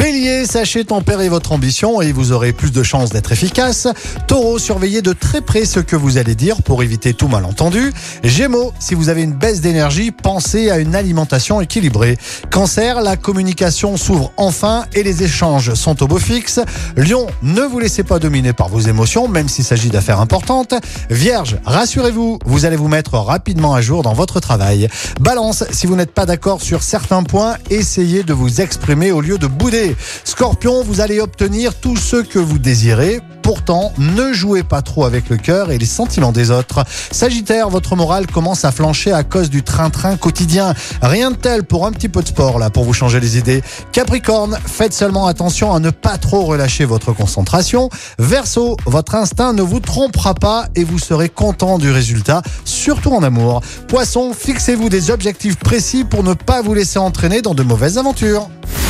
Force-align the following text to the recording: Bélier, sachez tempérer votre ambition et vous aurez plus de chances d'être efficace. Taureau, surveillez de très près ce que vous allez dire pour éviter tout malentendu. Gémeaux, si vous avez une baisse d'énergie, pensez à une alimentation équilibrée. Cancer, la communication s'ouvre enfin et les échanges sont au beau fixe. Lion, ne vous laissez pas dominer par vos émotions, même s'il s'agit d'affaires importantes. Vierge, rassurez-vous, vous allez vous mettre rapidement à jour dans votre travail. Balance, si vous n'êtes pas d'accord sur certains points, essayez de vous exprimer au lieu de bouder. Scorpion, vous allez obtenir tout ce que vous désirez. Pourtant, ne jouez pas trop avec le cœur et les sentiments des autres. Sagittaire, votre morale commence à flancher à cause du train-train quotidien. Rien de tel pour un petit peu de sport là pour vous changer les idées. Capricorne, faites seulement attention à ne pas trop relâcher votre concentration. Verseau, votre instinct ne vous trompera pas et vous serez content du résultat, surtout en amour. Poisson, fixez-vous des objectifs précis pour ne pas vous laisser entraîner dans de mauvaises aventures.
Bélier, 0.00 0.46
sachez 0.46 0.86
tempérer 0.86 1.28
votre 1.28 1.52
ambition 1.52 2.00
et 2.00 2.10
vous 2.10 2.32
aurez 2.32 2.54
plus 2.54 2.72
de 2.72 2.82
chances 2.82 3.10
d'être 3.10 3.32
efficace. 3.32 3.86
Taureau, 4.26 4.58
surveillez 4.58 5.02
de 5.02 5.12
très 5.12 5.42
près 5.42 5.66
ce 5.66 5.78
que 5.78 5.94
vous 5.94 6.16
allez 6.16 6.34
dire 6.34 6.62
pour 6.62 6.82
éviter 6.82 7.12
tout 7.12 7.28
malentendu. 7.28 7.92
Gémeaux, 8.24 8.72
si 8.78 8.94
vous 8.94 9.10
avez 9.10 9.22
une 9.22 9.34
baisse 9.34 9.60
d'énergie, 9.60 10.10
pensez 10.10 10.70
à 10.70 10.78
une 10.78 10.94
alimentation 10.94 11.60
équilibrée. 11.60 12.16
Cancer, 12.50 13.02
la 13.02 13.18
communication 13.18 13.98
s'ouvre 13.98 14.32
enfin 14.38 14.86
et 14.94 15.02
les 15.02 15.22
échanges 15.22 15.74
sont 15.74 16.02
au 16.02 16.06
beau 16.06 16.18
fixe. 16.18 16.60
Lion, 16.96 17.26
ne 17.42 17.60
vous 17.60 17.78
laissez 17.78 18.02
pas 18.02 18.18
dominer 18.18 18.54
par 18.54 18.70
vos 18.70 18.80
émotions, 18.80 19.28
même 19.28 19.50
s'il 19.50 19.66
s'agit 19.66 19.90
d'affaires 19.90 20.20
importantes. 20.20 20.72
Vierge, 21.10 21.58
rassurez-vous, 21.66 22.38
vous 22.46 22.64
allez 22.64 22.76
vous 22.76 22.88
mettre 22.88 23.18
rapidement 23.18 23.74
à 23.74 23.82
jour 23.82 24.02
dans 24.02 24.14
votre 24.14 24.40
travail. 24.40 24.88
Balance, 25.20 25.62
si 25.70 25.86
vous 25.86 25.94
n'êtes 25.94 26.14
pas 26.14 26.24
d'accord 26.24 26.62
sur 26.62 26.82
certains 26.82 27.22
points, 27.22 27.56
essayez 27.68 28.22
de 28.22 28.32
vous 28.32 28.62
exprimer 28.62 29.12
au 29.12 29.20
lieu 29.20 29.36
de 29.36 29.46
bouder. 29.46 29.89
Scorpion, 30.24 30.82
vous 30.82 31.00
allez 31.00 31.20
obtenir 31.20 31.74
tout 31.74 31.96
ce 31.96 32.16
que 32.16 32.38
vous 32.38 32.58
désirez. 32.58 33.20
Pourtant, 33.42 33.92
ne 33.98 34.32
jouez 34.32 34.62
pas 34.62 34.82
trop 34.82 35.04
avec 35.04 35.28
le 35.28 35.36
cœur 35.36 35.70
et 35.72 35.78
les 35.78 35.86
sentiments 35.86 36.30
des 36.30 36.50
autres. 36.50 36.84
Sagittaire, 37.10 37.68
votre 37.68 37.96
morale 37.96 38.26
commence 38.26 38.64
à 38.64 38.70
flancher 38.70 39.12
à 39.12 39.24
cause 39.24 39.50
du 39.50 39.62
train-train 39.62 40.16
quotidien. 40.16 40.74
Rien 41.02 41.30
de 41.30 41.36
tel 41.36 41.64
pour 41.64 41.86
un 41.86 41.92
petit 41.92 42.08
peu 42.08 42.22
de 42.22 42.28
sport 42.28 42.58
là 42.58 42.70
pour 42.70 42.84
vous 42.84 42.92
changer 42.92 43.18
les 43.18 43.38
idées. 43.38 43.62
Capricorne, 43.92 44.58
faites 44.66 44.92
seulement 44.92 45.26
attention 45.26 45.72
à 45.72 45.80
ne 45.80 45.90
pas 45.90 46.18
trop 46.18 46.42
relâcher 46.42 46.84
votre 46.84 47.12
concentration. 47.12 47.88
Verseau, 48.18 48.76
votre 48.86 49.14
instinct 49.14 49.52
ne 49.52 49.62
vous 49.62 49.80
trompera 49.80 50.34
pas 50.34 50.66
et 50.76 50.84
vous 50.84 50.98
serez 50.98 51.28
content 51.28 51.78
du 51.78 51.90
résultat, 51.90 52.42
surtout 52.64 53.12
en 53.12 53.22
amour. 53.22 53.62
Poisson, 53.88 54.32
fixez-vous 54.32 54.88
des 54.88 55.10
objectifs 55.10 55.56
précis 55.56 56.04
pour 56.04 56.22
ne 56.22 56.34
pas 56.34 56.62
vous 56.62 56.74
laisser 56.74 56.98
entraîner 56.98 57.42
dans 57.42 57.54
de 57.54 57.62
mauvaises 57.62 57.98
aventures. 57.98 58.48